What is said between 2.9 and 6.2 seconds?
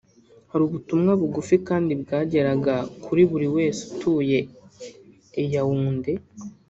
kuri buri wese utuye i Yaoundé